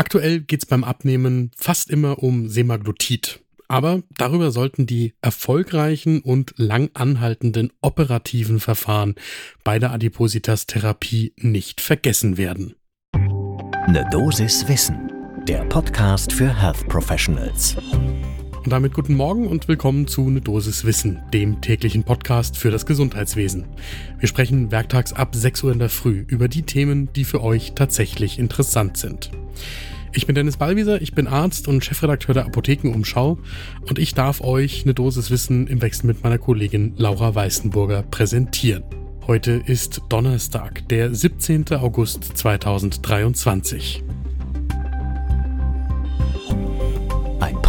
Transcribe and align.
Aktuell 0.00 0.40
geht 0.40 0.62
es 0.62 0.66
beim 0.66 0.82
Abnehmen 0.82 1.50
fast 1.54 1.90
immer 1.90 2.22
um 2.22 2.48
Semaglutid. 2.48 3.42
Aber 3.68 4.02
darüber 4.16 4.50
sollten 4.50 4.86
die 4.86 5.12
erfolgreichen 5.20 6.22
und 6.22 6.54
lang 6.56 6.88
anhaltenden 6.94 7.70
operativen 7.82 8.60
Verfahren 8.60 9.14
bei 9.62 9.78
der 9.78 9.92
Adipositas-Therapie 9.92 11.34
nicht 11.36 11.82
vergessen 11.82 12.38
werden. 12.38 12.76
Ne 13.14 14.08
Dosis 14.10 14.66
Wissen, 14.68 15.12
der 15.46 15.66
Podcast 15.66 16.32
für 16.32 16.48
Health 16.48 16.88
Professionals. 16.88 17.76
Und 18.62 18.70
damit 18.70 18.92
guten 18.92 19.14
Morgen 19.14 19.46
und 19.46 19.68
willkommen 19.68 20.06
zu 20.06 20.28
Ne 20.28 20.42
Dosis 20.42 20.84
Wissen, 20.84 21.22
dem 21.32 21.62
täglichen 21.62 22.04
Podcast 22.04 22.58
für 22.58 22.70
das 22.70 22.84
Gesundheitswesen. 22.84 23.64
Wir 24.18 24.28
sprechen 24.28 24.70
werktags 24.70 25.14
ab 25.14 25.34
6 25.34 25.64
Uhr 25.64 25.72
in 25.72 25.78
der 25.78 25.88
Früh 25.88 26.26
über 26.28 26.46
die 26.46 26.62
Themen, 26.62 27.10
die 27.14 27.24
für 27.24 27.42
euch 27.42 27.72
tatsächlich 27.74 28.38
interessant 28.38 28.98
sind. 28.98 29.30
Ich 30.12 30.26
bin 30.26 30.34
Dennis 30.34 30.58
Ballwieser, 30.58 31.00
ich 31.00 31.14
bin 31.14 31.26
Arzt 31.26 31.68
und 31.68 31.82
Chefredakteur 31.82 32.34
der 32.34 32.44
Apothekenumschau 32.44 33.38
und 33.88 33.98
ich 33.98 34.12
darf 34.12 34.42
euch 34.42 34.82
eine 34.84 34.92
Dosis 34.92 35.30
Wissen 35.30 35.66
im 35.66 35.80
Wechsel 35.80 36.06
mit 36.06 36.22
meiner 36.22 36.38
Kollegin 36.38 36.92
Laura 36.98 37.34
Weißenburger 37.34 38.02
präsentieren. 38.02 38.82
Heute 39.26 39.62
ist 39.64 40.02
Donnerstag, 40.10 40.86
der 40.90 41.14
17. 41.14 41.64
August 41.72 42.24
2023. 42.36 44.04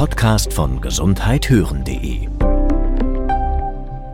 Podcast 0.01 0.51
von 0.51 0.81
gesundheithören.de 0.81 2.27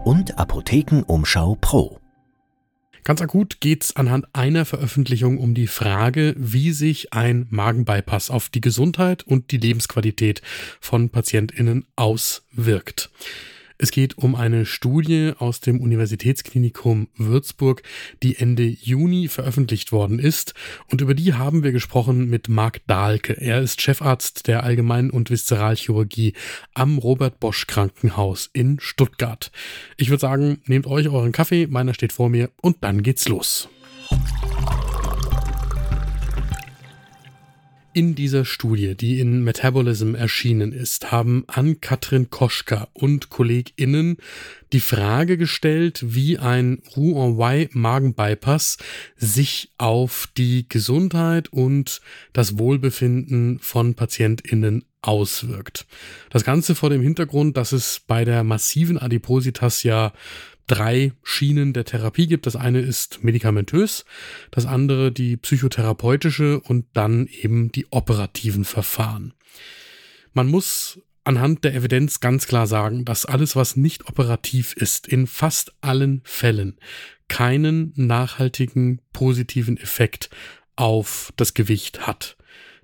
und 0.03 0.37
Apothekenumschau 0.37 1.55
Pro. 1.61 2.01
Ganz 3.05 3.21
akut 3.21 3.61
geht 3.61 3.85
es 3.85 3.95
anhand 3.95 4.25
einer 4.33 4.65
Veröffentlichung 4.65 5.37
um 5.37 5.53
die 5.53 5.67
Frage, 5.67 6.35
wie 6.37 6.73
sich 6.73 7.13
ein 7.13 7.47
Magenbypass 7.51 8.29
auf 8.29 8.49
die 8.49 8.59
Gesundheit 8.59 9.23
und 9.23 9.51
die 9.51 9.59
Lebensqualität 9.59 10.41
von 10.81 11.09
PatientInnen 11.09 11.85
auswirkt. 11.95 13.09
Es 13.77 13.91
geht 13.91 14.17
um 14.17 14.35
eine 14.35 14.65
Studie 14.65 15.33
aus 15.37 15.59
dem 15.59 15.79
Universitätsklinikum 15.81 17.09
Würzburg, 17.15 17.83
die 18.23 18.37
Ende 18.37 18.63
Juni 18.63 19.27
veröffentlicht 19.27 19.91
worden 19.91 20.17
ist. 20.17 20.55
Und 20.89 21.01
über 21.01 21.13
die 21.13 21.35
haben 21.35 21.63
wir 21.63 21.71
gesprochen 21.71 22.27
mit 22.29 22.49
Marc 22.49 22.85
Dahlke. 22.87 23.33
Er 23.33 23.61
ist 23.61 23.81
Chefarzt 23.81 24.47
der 24.47 24.63
Allgemein- 24.63 25.11
und 25.11 25.29
Viszeralchirurgie 25.29 26.33
am 26.73 26.97
Robert 26.97 27.39
Bosch 27.39 27.67
Krankenhaus 27.67 28.49
in 28.51 28.79
Stuttgart. 28.79 29.51
Ich 29.95 30.09
würde 30.09 30.21
sagen, 30.21 30.61
nehmt 30.65 30.87
euch 30.87 31.09
euren 31.09 31.31
Kaffee, 31.31 31.67
meiner 31.67 31.93
steht 31.93 32.13
vor 32.13 32.29
mir 32.29 32.49
und 32.61 32.77
dann 32.81 33.03
geht's 33.03 33.27
los. 33.27 33.69
In 37.97 38.13
dieser 38.13 38.45
Studie, 38.45 38.93
die 38.93 39.19
in 39.19 39.43
Metabolism 39.43 40.13
erschienen 40.13 40.71
ist, 40.71 41.11
haben 41.11 41.45
Ann-Kathrin 41.47 42.29
Koschka 42.29 42.89
und 42.93 43.31
KollegInnen 43.31 44.17
die 44.71 44.81
Frage 44.81 45.35
gestellt, 45.35 46.05
wie 46.05 46.37
ein 46.37 46.83
Roux-en-Y-Magenbypass 46.95 48.77
sich 49.15 49.71
auf 49.79 50.29
die 50.37 50.69
Gesundheit 50.69 51.51
und 51.51 52.01
das 52.33 52.59
Wohlbefinden 52.59 53.57
von 53.57 53.95
PatientInnen 53.95 54.85
auswirkt. 55.01 55.87
Das 56.29 56.43
Ganze 56.43 56.75
vor 56.75 56.91
dem 56.91 57.01
Hintergrund, 57.01 57.57
dass 57.57 57.71
es 57.71 58.01
bei 58.05 58.25
der 58.25 58.43
massiven 58.43 58.99
Adipositas 58.99 59.81
ja 59.81 60.13
drei 60.67 61.13
Schienen 61.23 61.73
der 61.73 61.85
Therapie 61.85 62.27
gibt. 62.27 62.45
Das 62.45 62.55
eine 62.55 62.79
ist 62.79 63.23
medikamentös, 63.23 64.05
das 64.51 64.65
andere 64.65 65.11
die 65.11 65.37
psychotherapeutische 65.37 66.59
und 66.59 66.85
dann 66.93 67.27
eben 67.27 67.71
die 67.71 67.87
operativen 67.89 68.65
Verfahren. 68.65 69.33
Man 70.33 70.47
muss 70.47 71.01
anhand 71.23 71.63
der 71.63 71.73
Evidenz 71.73 72.19
ganz 72.19 72.47
klar 72.47 72.67
sagen, 72.67 73.03
dass 73.03 73.25
alles, 73.25 73.55
was 73.55 73.75
nicht 73.75 74.07
operativ 74.07 74.73
ist, 74.73 75.07
in 75.07 75.27
fast 75.27 75.73
allen 75.81 76.21
Fällen 76.23 76.77
keinen 77.27 77.91
nachhaltigen 77.95 79.01
positiven 79.11 79.77
Effekt 79.77 80.29
auf 80.75 81.33
das 81.35 81.53
Gewicht 81.53 82.07
hat. 82.07 82.37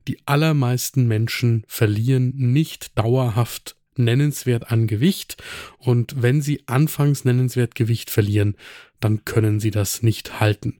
Die 0.07 0.17
allermeisten 0.25 1.07
Menschen 1.07 1.63
verlieren 1.67 2.33
nicht 2.35 2.97
dauerhaft 2.97 3.77
nennenswert 3.99 4.71
an 4.71 4.87
Gewicht 4.87 5.41
und 5.77 6.21
wenn 6.21 6.41
sie 6.41 6.63
anfangs 6.65 7.25
nennenswert 7.25 7.75
Gewicht 7.75 8.09
verlieren, 8.09 8.55
dann 8.99 9.25
können 9.25 9.59
sie 9.59 9.71
das 9.71 10.01
nicht 10.01 10.39
halten. 10.39 10.79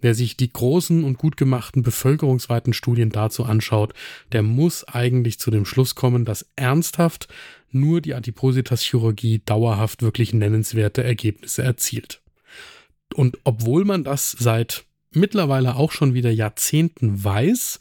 Wer 0.00 0.14
sich 0.14 0.36
die 0.36 0.52
großen 0.52 1.02
und 1.02 1.16
gut 1.16 1.36
gemachten 1.36 1.82
bevölkerungsweiten 1.82 2.74
Studien 2.74 3.10
dazu 3.10 3.44
anschaut, 3.44 3.94
der 4.32 4.42
muss 4.42 4.84
eigentlich 4.84 5.38
zu 5.38 5.50
dem 5.50 5.64
Schluss 5.64 5.94
kommen, 5.94 6.24
dass 6.24 6.46
ernsthaft 6.56 7.26
nur 7.70 8.00
die 8.00 8.14
Adipositas-Chirurgie 8.14 9.42
dauerhaft 9.44 10.02
wirklich 10.02 10.34
nennenswerte 10.34 11.02
Ergebnisse 11.02 11.62
erzielt. 11.62 12.20
Und 13.14 13.38
obwohl 13.44 13.84
man 13.84 14.04
das 14.04 14.30
seit 14.30 14.84
mittlerweile 15.10 15.76
auch 15.76 15.92
schon 15.92 16.14
wieder 16.14 16.30
Jahrzehnten 16.30 17.24
weiß, 17.24 17.80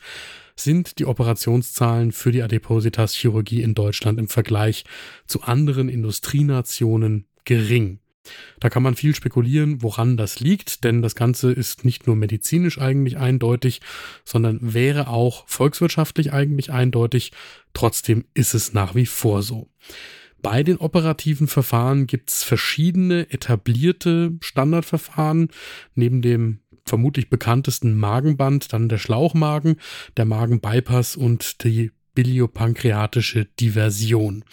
sind 0.56 1.00
die 1.00 1.06
Operationszahlen 1.06 2.12
für 2.12 2.32
die 2.32 2.44
Adipositas-Chirurgie 2.44 3.62
in 3.62 3.74
Deutschland 3.74 4.20
im 4.20 4.28
Vergleich 4.28 4.86
zu 5.28 5.42
anderen 5.42 5.90
Industrienationen 5.90 7.26
gering. 7.46 8.00
Da 8.60 8.70
kann 8.70 8.84
man 8.84 8.96
viel 8.96 9.14
spekulieren, 9.16 9.82
woran 9.82 10.16
das 10.16 10.40
liegt, 10.40 10.84
denn 10.84 11.02
das 11.02 11.16
Ganze 11.16 11.52
ist 11.52 11.84
nicht 11.84 12.08
nur 12.08 12.16
medizinisch 12.16 12.80
eigentlich 12.80 13.18
eindeutig, 13.18 13.82
sondern 14.24 14.60
wäre 14.74 15.08
auch 15.10 15.48
volkswirtschaftlich 15.48 16.32
eigentlich 16.32 16.72
eindeutig. 16.72 17.34
Trotzdem 17.74 18.26
ist 18.34 18.54
es 18.54 18.74
nach 18.74 18.96
wie 18.96 19.06
vor 19.06 19.44
so. 19.44 19.70
Bei 20.42 20.62
den 20.62 20.78
operativen 20.78 21.48
Verfahren 21.48 22.06
gibt 22.06 22.30
es 22.30 22.44
verschiedene 22.44 23.30
etablierte 23.32 24.34
Standardverfahren. 24.42 25.48
Neben 25.96 26.22
dem 26.22 26.60
vermutlich 26.86 27.30
bekanntesten 27.30 27.98
Magenband, 27.98 28.74
dann 28.74 28.90
der 28.90 28.98
Schlauchmagen, 28.98 29.78
der 30.18 30.26
Magenbypass 30.26 31.16
und 31.16 31.64
die 31.64 31.92
biliopankreatische 32.16 33.46
Diversion. 33.60 34.44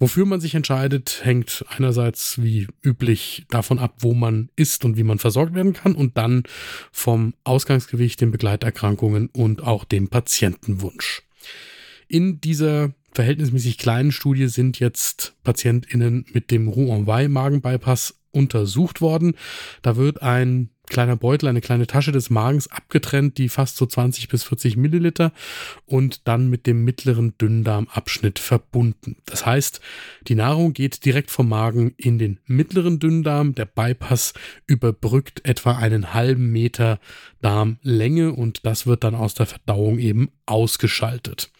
Wofür 0.00 0.26
man 0.26 0.40
sich 0.40 0.54
entscheidet, 0.54 1.22
hängt 1.24 1.64
einerseits 1.68 2.40
wie 2.40 2.68
üblich 2.82 3.46
davon 3.50 3.80
ab, 3.80 3.96
wo 3.98 4.14
man 4.14 4.48
ist 4.54 4.84
und 4.84 4.96
wie 4.96 5.02
man 5.02 5.18
versorgt 5.18 5.54
werden 5.54 5.72
kann 5.72 5.96
und 5.96 6.16
dann 6.16 6.44
vom 6.92 7.34
Ausgangsgewicht, 7.42 8.20
den 8.20 8.30
Begleiterkrankungen 8.30 9.28
und 9.32 9.62
auch 9.64 9.84
dem 9.84 10.08
Patientenwunsch. 10.08 11.22
In 12.06 12.40
dieser 12.40 12.94
verhältnismäßig 13.12 13.78
kleinen 13.78 14.12
Studie 14.12 14.46
sind 14.46 14.78
jetzt 14.78 15.34
PatientInnen 15.42 16.26
mit 16.32 16.52
dem 16.52 16.68
Roux-en-Y-Magenbypass 16.68 18.17
untersucht 18.30 19.00
worden. 19.00 19.34
Da 19.82 19.96
wird 19.96 20.22
ein 20.22 20.70
kleiner 20.88 21.16
Beutel, 21.16 21.48
eine 21.48 21.60
kleine 21.60 21.86
Tasche 21.86 22.12
des 22.12 22.30
Magens 22.30 22.68
abgetrennt, 22.68 23.38
die 23.38 23.48
fast 23.48 23.76
so 23.76 23.86
20 23.86 24.28
bis 24.28 24.44
40 24.44 24.76
Milliliter 24.76 25.32
und 25.86 26.26
dann 26.26 26.48
mit 26.48 26.66
dem 26.66 26.84
mittleren 26.84 27.36
Dünndarmabschnitt 27.38 28.38
verbunden. 28.38 29.16
Das 29.26 29.46
heißt, 29.46 29.80
die 30.26 30.34
Nahrung 30.34 30.72
geht 30.72 31.04
direkt 31.04 31.30
vom 31.30 31.48
Magen 31.48 31.94
in 31.96 32.18
den 32.18 32.40
mittleren 32.46 32.98
Dünndarm. 32.98 33.54
Der 33.54 33.66
Bypass 33.66 34.34
überbrückt 34.66 35.44
etwa 35.44 35.76
einen 35.76 36.14
halben 36.14 36.50
Meter 36.50 36.98
Darmlänge 37.40 38.32
und 38.32 38.64
das 38.66 38.86
wird 38.86 39.04
dann 39.04 39.14
aus 39.14 39.34
der 39.34 39.46
Verdauung 39.46 39.98
eben 39.98 40.30
ausgeschaltet. 40.46 41.50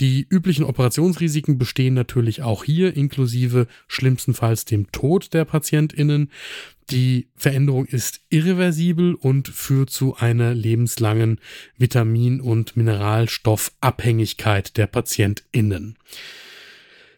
Die 0.00 0.26
üblichen 0.28 0.64
Operationsrisiken 0.64 1.58
bestehen 1.58 1.94
natürlich 1.94 2.42
auch 2.42 2.64
hier, 2.64 2.96
inklusive 2.96 3.66
schlimmstenfalls 3.88 4.64
dem 4.64 4.90
Tod 4.92 5.32
der 5.32 5.44
PatientInnen. 5.44 6.30
Die 6.90 7.28
Veränderung 7.34 7.86
ist 7.86 8.20
irreversibel 8.28 9.14
und 9.14 9.48
führt 9.48 9.90
zu 9.90 10.16
einer 10.16 10.54
lebenslangen 10.54 11.40
Vitamin- 11.78 12.40
und 12.40 12.76
Mineralstoffabhängigkeit 12.76 14.76
der 14.76 14.86
PatientInnen. 14.86 15.96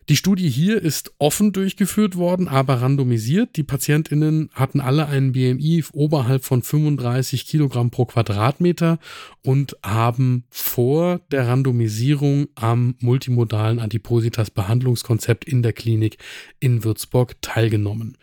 Die 0.09 0.17
Studie 0.17 0.49
hier 0.49 0.81
ist 0.81 1.13
offen 1.19 1.53
durchgeführt 1.53 2.17
worden, 2.17 2.49
aber 2.49 2.81
randomisiert. 2.81 3.57
Die 3.57 3.63
PatientInnen 3.63 4.49
hatten 4.55 4.81
alle 4.81 5.07
einen 5.07 5.33
BMI 5.33 5.85
oberhalb 5.93 6.45
von 6.45 6.63
35 6.63 7.47
Kilogramm 7.47 7.91
pro 7.91 8.07
Quadratmeter 8.07 8.99
und 9.43 9.77
haben 9.85 10.45
vor 10.49 11.21
der 11.31 11.47
Randomisierung 11.47 12.49
am 12.55 12.95
multimodalen 13.01 13.81
Adipositas 13.81 14.51
Behandlungskonzept 14.51 15.45
in 15.45 15.63
der 15.63 15.75
Klinik 15.75 16.17
in 16.59 16.85
Würzburg 16.85 17.37
teilgenommen. 17.43 18.17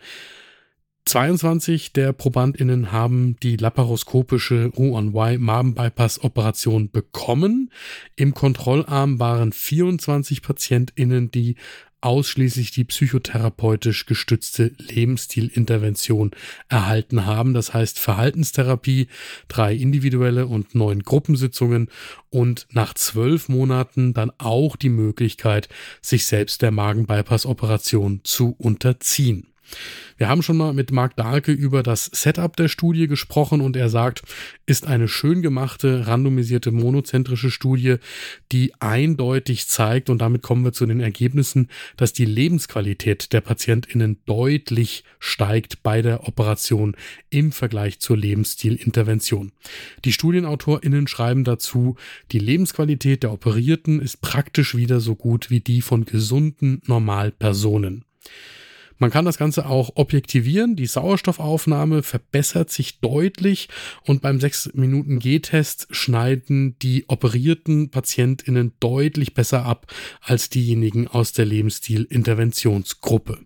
22 1.06 1.92
der 1.92 2.12
ProbandInnen 2.12 2.90
haben 2.90 3.36
die 3.40 3.56
laparoskopische 3.56 4.72
Roux-en-Y 4.76 5.38
Magenbypass-Operation 5.38 6.90
bekommen. 6.90 7.70
Im 8.16 8.34
Kontrollarm 8.34 9.20
waren 9.20 9.52
24 9.52 10.42
PatientInnen, 10.42 11.30
die 11.30 11.54
ausschließlich 12.00 12.72
die 12.72 12.82
psychotherapeutisch 12.82 14.06
gestützte 14.06 14.72
Lebensstilintervention 14.78 16.32
erhalten 16.68 17.24
haben. 17.24 17.54
Das 17.54 17.72
heißt 17.72 18.00
Verhaltenstherapie, 18.00 19.06
drei 19.46 19.76
individuelle 19.76 20.48
und 20.48 20.74
neun 20.74 21.04
Gruppensitzungen 21.04 21.88
und 22.30 22.66
nach 22.70 22.94
zwölf 22.94 23.48
Monaten 23.48 24.12
dann 24.12 24.32
auch 24.38 24.74
die 24.74 24.88
Möglichkeit, 24.88 25.68
sich 26.02 26.26
selbst 26.26 26.62
der 26.62 26.72
Magenbypass-Operation 26.72 28.22
zu 28.24 28.56
unterziehen. 28.58 29.46
Wir 30.18 30.28
haben 30.28 30.42
schon 30.42 30.56
mal 30.56 30.72
mit 30.72 30.92
Marc 30.92 31.16
Dahlke 31.16 31.52
über 31.52 31.82
das 31.82 32.06
Setup 32.06 32.56
der 32.56 32.68
Studie 32.68 33.06
gesprochen 33.06 33.60
und 33.60 33.76
er 33.76 33.90
sagt, 33.90 34.22
ist 34.64 34.86
eine 34.86 35.08
schön 35.08 35.42
gemachte, 35.42 36.06
randomisierte, 36.06 36.70
monozentrische 36.70 37.50
Studie, 37.50 37.96
die 38.50 38.72
eindeutig 38.80 39.66
zeigt, 39.68 40.08
und 40.08 40.18
damit 40.18 40.42
kommen 40.42 40.64
wir 40.64 40.72
zu 40.72 40.86
den 40.86 41.00
Ergebnissen, 41.00 41.68
dass 41.98 42.14
die 42.14 42.24
Lebensqualität 42.24 43.32
der 43.34 43.42
PatientInnen 43.42 44.20
deutlich 44.24 45.04
steigt 45.18 45.82
bei 45.82 46.00
der 46.00 46.26
Operation 46.26 46.96
im 47.28 47.52
Vergleich 47.52 48.00
zur 48.00 48.16
Lebensstilintervention. 48.16 49.52
Die 50.04 50.12
StudienautorInnen 50.12 51.08
schreiben 51.08 51.44
dazu, 51.44 51.96
die 52.32 52.38
Lebensqualität 52.38 53.22
der 53.22 53.32
Operierten 53.32 54.00
ist 54.00 54.22
praktisch 54.22 54.74
wieder 54.74 55.00
so 55.00 55.14
gut 55.14 55.50
wie 55.50 55.60
die 55.60 55.82
von 55.82 56.06
gesunden 56.06 56.80
Normalpersonen. 56.86 58.04
Man 58.98 59.10
kann 59.10 59.24
das 59.24 59.36
Ganze 59.36 59.66
auch 59.66 59.90
objektivieren. 59.96 60.76
Die 60.76 60.86
Sauerstoffaufnahme 60.86 62.02
verbessert 62.02 62.70
sich 62.70 63.00
deutlich 63.00 63.68
und 64.04 64.22
beim 64.22 64.38
6-Minuten-G-Test 64.38 65.88
schneiden 65.90 66.78
die 66.80 67.04
operierten 67.08 67.90
PatientInnen 67.90 68.72
deutlich 68.80 69.34
besser 69.34 69.64
ab 69.64 69.92
als 70.20 70.48
diejenigen 70.48 71.08
aus 71.08 71.32
der 71.32 71.44
Lebensstil-Interventionsgruppe. 71.44 73.38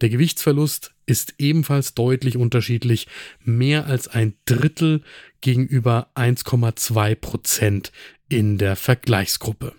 Der 0.00 0.08
Gewichtsverlust 0.08 0.94
ist 1.06 1.34
ebenfalls 1.38 1.94
deutlich 1.94 2.36
unterschiedlich, 2.36 3.06
mehr 3.44 3.86
als 3.86 4.08
ein 4.08 4.34
Drittel 4.44 5.02
gegenüber 5.40 6.10
1,2 6.14 7.14
Prozent 7.16 7.92
in 8.28 8.58
der 8.58 8.76
Vergleichsgruppe. 8.76 9.74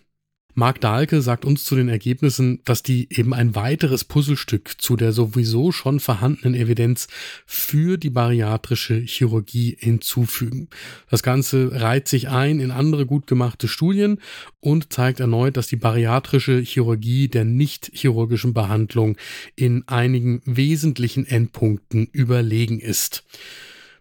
Marc 0.53 0.81
Dahlke 0.81 1.21
sagt 1.21 1.45
uns 1.45 1.63
zu 1.63 1.75
den 1.75 1.87
Ergebnissen, 1.87 2.61
dass 2.65 2.83
die 2.83 3.07
eben 3.09 3.33
ein 3.33 3.55
weiteres 3.55 4.03
Puzzlestück 4.03 4.81
zu 4.81 4.95
der 4.95 5.13
sowieso 5.13 5.71
schon 5.71 5.99
vorhandenen 5.99 6.59
Evidenz 6.59 7.07
für 7.45 7.97
die 7.97 8.09
bariatrische 8.09 8.95
Chirurgie 8.95 9.77
hinzufügen. 9.79 10.69
Das 11.09 11.23
Ganze 11.23 11.81
reiht 11.81 12.07
sich 12.07 12.29
ein 12.29 12.59
in 12.59 12.71
andere 12.71 13.05
gut 13.05 13.27
gemachte 13.27 13.67
Studien 13.67 14.19
und 14.59 14.91
zeigt 14.91 15.19
erneut, 15.19 15.55
dass 15.55 15.67
die 15.67 15.77
bariatrische 15.77 16.59
Chirurgie 16.59 17.27
der 17.27 17.45
nicht 17.45 17.91
chirurgischen 17.93 18.53
Behandlung 18.53 19.17
in 19.55 19.87
einigen 19.87 20.41
wesentlichen 20.45 21.25
Endpunkten 21.25 22.07
überlegen 22.11 22.79
ist. 22.79 23.23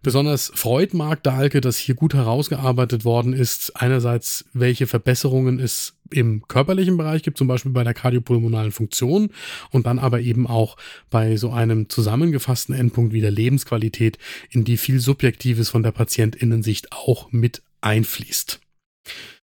Besonders 0.03 0.51
freut 0.55 0.95
Marc 0.95 1.23
Dahlke, 1.25 1.61
dass 1.61 1.77
hier 1.77 1.95
gut 1.95 2.15
herausgearbeitet 2.15 3.05
worden 3.05 3.35
ist. 3.35 3.77
Einerseits, 3.77 4.47
welche 4.55 4.87
Verbesserungen 4.87 5.61
es 5.61 6.00
im 6.13 6.47
körperlichen 6.49 6.97
Bereich 6.97 7.23
gibt, 7.23 7.39
zum 7.39 7.49
Beispiel 7.49 7.73
bei 7.73 7.85
der 7.85 7.95
kardiopulmonalen 7.95 8.73
Funktion 8.73 9.31
und 9.71 9.87
dann 9.87 9.99
aber 9.99 10.21
eben 10.21 10.47
auch 10.47 10.77
bei 11.11 11.37
so 11.37 11.51
einem 11.51 11.89
zusammengefassten 11.89 12.75
Endpunkt 12.75 13.13
wie 13.13 13.21
der 13.21 13.31
Lebensqualität, 13.31 14.19
in 14.51 14.65
die 14.65 14.77
viel 14.77 15.01
Subjektives 15.01 15.69
von 15.69 15.83
der 15.83 15.93
Patientinnensicht 15.93 16.93
auch 16.93 17.33
mit 17.33 17.63
einfließt. 17.81 18.61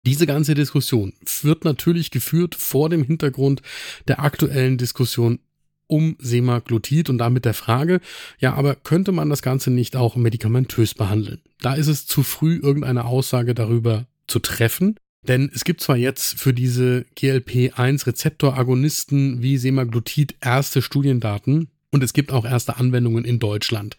Diese 0.06 0.26
ganze 0.26 0.56
Diskussion 0.56 1.14
wird 1.42 1.66
natürlich 1.66 2.12
geführt 2.12 2.56
vor 2.56 2.90
dem 2.90 3.04
Hintergrund 3.04 3.62
der 4.08 4.22
aktuellen 4.22 4.78
Diskussion 4.78 5.40
um 5.88 6.16
Semaglutid 6.20 7.10
und 7.10 7.18
damit 7.18 7.46
der 7.46 7.54
Frage, 7.54 8.02
ja, 8.40 8.54
aber 8.54 8.76
könnte 8.76 9.12
man 9.12 9.30
das 9.30 9.42
Ganze 9.42 9.72
nicht 9.72 9.96
auch 9.96 10.16
medikamentös 10.16 10.94
behandeln? 10.94 11.42
Da 11.62 11.74
ist 11.74 11.88
es 11.88 12.06
zu 12.06 12.24
früh, 12.24 12.60
irgendeine 12.62 13.06
Aussage 13.06 13.54
darüber 13.54 14.08
zu 14.28 14.40
treffen. 14.40 14.98
Denn 15.28 15.52
es 15.54 15.64
gibt 15.64 15.82
zwar 15.82 15.98
jetzt 15.98 16.40
für 16.40 16.54
diese 16.54 17.06
GLP-1-Rezeptoragonisten 17.16 19.42
wie 19.42 19.58
Semaglutid 19.58 20.36
erste 20.42 20.82
Studiendaten 20.82 21.70
und 21.92 22.04
es 22.04 22.14
gibt 22.14 22.32
auch 22.32 22.46
erste 22.46 22.78
Anwendungen 22.78 23.26
in 23.26 23.40
Deutschland. 23.40 23.98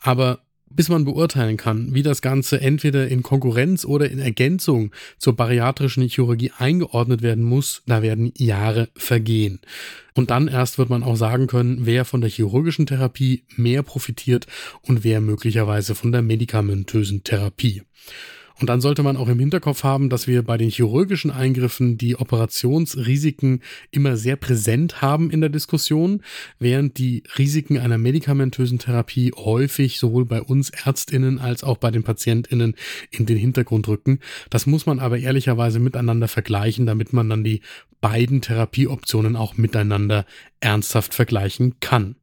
Aber 0.00 0.40
bis 0.74 0.88
man 0.88 1.04
beurteilen 1.04 1.56
kann, 1.56 1.94
wie 1.94 2.02
das 2.02 2.22
Ganze 2.22 2.60
entweder 2.60 3.08
in 3.08 3.22
Konkurrenz 3.22 3.84
oder 3.84 4.10
in 4.10 4.18
Ergänzung 4.18 4.92
zur 5.18 5.36
bariatrischen 5.36 6.08
Chirurgie 6.08 6.52
eingeordnet 6.56 7.22
werden 7.22 7.44
muss, 7.44 7.82
da 7.86 8.02
werden 8.02 8.32
Jahre 8.36 8.88
vergehen. 8.96 9.60
Und 10.14 10.30
dann 10.30 10.48
erst 10.48 10.78
wird 10.78 10.90
man 10.90 11.02
auch 11.02 11.16
sagen 11.16 11.46
können, 11.46 11.86
wer 11.86 12.04
von 12.04 12.20
der 12.20 12.30
chirurgischen 12.30 12.86
Therapie 12.86 13.44
mehr 13.56 13.82
profitiert 13.82 14.46
und 14.82 15.04
wer 15.04 15.20
möglicherweise 15.20 15.94
von 15.94 16.12
der 16.12 16.22
medikamentösen 16.22 17.24
Therapie. 17.24 17.82
Und 18.60 18.68
dann 18.68 18.80
sollte 18.80 19.02
man 19.02 19.16
auch 19.16 19.28
im 19.28 19.38
Hinterkopf 19.38 19.84
haben, 19.84 20.08
dass 20.08 20.26
wir 20.26 20.42
bei 20.42 20.56
den 20.56 20.70
chirurgischen 20.70 21.30
Eingriffen 21.30 21.98
die 21.98 22.16
Operationsrisiken 22.16 23.62
immer 23.90 24.16
sehr 24.16 24.36
präsent 24.36 25.02
haben 25.02 25.30
in 25.30 25.40
der 25.40 25.50
Diskussion, 25.50 26.22
während 26.58 26.98
die 26.98 27.22
Risiken 27.38 27.78
einer 27.78 27.98
medikamentösen 27.98 28.78
Therapie 28.78 29.32
häufig 29.36 29.98
sowohl 29.98 30.24
bei 30.24 30.42
uns 30.42 30.70
Ärztinnen 30.70 31.38
als 31.38 31.64
auch 31.64 31.78
bei 31.78 31.90
den 31.90 32.02
Patientinnen 32.02 32.74
in 33.10 33.26
den 33.26 33.36
Hintergrund 33.36 33.88
rücken. 33.88 34.20
Das 34.50 34.66
muss 34.66 34.86
man 34.86 34.98
aber 34.98 35.18
ehrlicherweise 35.18 35.80
miteinander 35.80 36.28
vergleichen, 36.28 36.86
damit 36.86 37.12
man 37.12 37.28
dann 37.28 37.44
die 37.44 37.62
beiden 38.00 38.42
Therapieoptionen 38.42 39.36
auch 39.36 39.56
miteinander 39.56 40.26
ernsthaft 40.60 41.14
vergleichen 41.14 41.80
kann. 41.80 42.16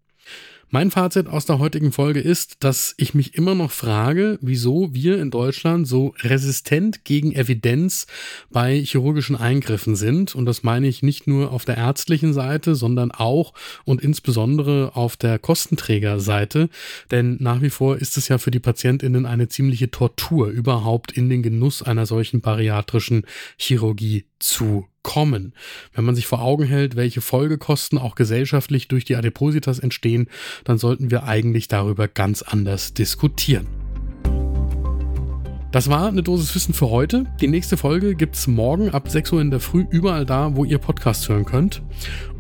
Mein 0.72 0.92
Fazit 0.92 1.28
aus 1.28 1.48
der 1.48 1.58
heutigen 1.58 1.92
Folge 1.92 2.20
ist, 2.20 2.64
dass 2.64 2.94
ich 2.98 3.16
mich 3.16 3.34
immer 3.34 3.56
noch 3.56 3.72
frage, 3.72 4.38
wieso 4.40 4.94
wir 4.94 5.20
in 5.20 5.32
Deutschland 5.32 5.88
so 5.88 6.14
resistent 6.20 7.04
gegen 7.06 7.34
Evidenz 7.34 8.06
bei 8.52 8.80
chirurgischen 8.80 9.36
Eingriffen 9.36 9.96
sind. 9.96 10.36
Und 10.36 10.46
das 10.46 10.62
meine 10.62 10.88
ich 10.88 11.02
nicht 11.02 11.26
nur 11.26 11.52
auf 11.52 11.66
der 11.66 11.78
ärztlichen 11.78 12.34
Seite, 12.34 12.76
sondern 12.76 13.10
auch 13.10 13.56
und 13.84 14.04
insbesondere 14.04 14.96
auf 14.96 15.18
der 15.18 15.40
Kostenträgerseite. 15.40 16.70
Denn 17.10 17.38
nach 17.40 17.64
wie 17.64 17.72
vor 17.72 17.98
ist 17.98 18.16
es 18.18 18.28
ja 18.28 18.38
für 18.38 18.52
die 18.52 18.60
Patientinnen 18.60 19.26
eine 19.26 19.48
ziemliche 19.48 19.90
Tortur, 19.90 20.50
überhaupt 20.50 21.12
in 21.12 21.32
den 21.32 21.42
Genuss 21.42 21.82
einer 21.82 22.06
solchen 22.06 22.42
bariatrischen 22.42 23.24
Chirurgie 23.58 24.26
zu 24.38 24.86
kommen. 25.04 25.54
Wenn 25.94 26.06
man 26.06 26.16
sich 26.16 26.28
vor 26.28 26.42
Augen 26.42 26.64
hält, 26.64 26.96
welche 26.96 27.22
Folgekosten 27.22 27.98
auch 27.98 28.16
gesellschaftlich 28.16 28.88
durch 28.88 29.06
die 29.06 29.16
Adipositas 29.16 29.80
entstehen, 29.80 30.28
dann 30.64 30.78
sollten 30.78 31.12
wir 31.12 31.24
eigentlich 31.24 31.68
darüber 31.68 32.08
ganz 32.08 32.42
anders 32.42 32.94
diskutieren. 32.94 33.68
Das 35.72 35.88
war 35.88 36.08
eine 36.08 36.24
Dosis 36.24 36.56
Wissen 36.56 36.74
für 36.74 36.90
heute. 36.90 37.26
Die 37.42 37.48
nächste 37.48 37.78
Folge 37.78 38.16
gibt 38.16 38.36
es 38.36 38.48
morgen 38.48 38.90
ab 38.90 39.08
6 39.08 39.34
Uhr 39.34 39.42
in 39.42 39.52
der 39.52 39.60
Früh 39.60 39.86
überall 39.92 40.26
da, 40.26 40.56
wo 40.56 40.66
ihr 40.66 40.80
Podcasts 40.80 41.30
hören 41.30 41.46
könnt. 41.46 41.84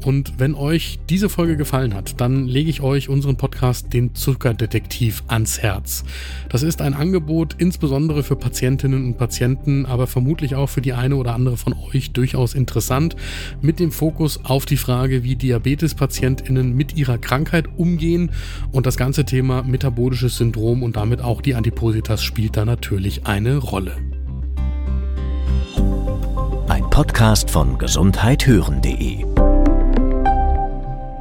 Und 0.06 0.39
wenn 0.39 0.56
euch 0.56 1.00
diese 1.10 1.29
Folge 1.29 1.58
gefallen 1.58 1.94
hat, 1.94 2.22
dann 2.22 2.48
lege 2.48 2.70
ich 2.70 2.82
euch 2.82 3.10
unseren 3.10 3.36
Podcast 3.36 3.91
Den 3.94 4.15
Zuckerdetektiv 4.15 5.24
ans 5.27 5.60
Herz. 5.60 6.03
Das 6.50 6.63
ist 6.63 6.82
ein 6.82 6.94
Angebot 6.94 7.56
insbesondere 7.58 8.24
für 8.24 8.36
Patientinnen 8.36 9.06
und 9.06 9.18
Patienten, 9.18 9.86
aber 9.86 10.08
vermutlich 10.08 10.56
auch 10.56 10.68
für 10.68 10.82
die 10.82 10.94
eine 10.94 11.15
oder 11.15 11.34
andere 11.34 11.58
von 11.58 11.74
euch 11.74 12.12
durchaus 12.12 12.53
interessant, 12.53 13.15
mit 13.62 13.79
dem 13.79 13.91
Fokus 13.91 14.39
auf 14.46 14.65
die 14.65 14.77
Frage, 14.77 15.24
wie 15.24 15.36
Diabetespatientinnen 15.36 16.74
mit 16.74 16.96
ihrer 16.96 17.18
Krankheit 17.18 17.68
umgehen. 17.77 18.32
Und 18.72 18.86
das 18.86 18.98
ganze 18.98 19.25
Thema 19.25 19.63
metabolisches 19.63 20.38
Syndrom 20.38 20.84
und 20.84 20.96
damit 20.96 21.22
auch 21.22 21.41
die 21.41 21.56
Adipositas 21.56 22.24
spielt 22.24 22.56
da 22.56 22.65
natürlich 22.65 23.25
eine 23.25 23.58
Rolle. 23.58 23.98
Ein 26.68 26.89
Podcast 26.89 27.50
von 27.50 27.77
gesundheithören.de 27.77 29.38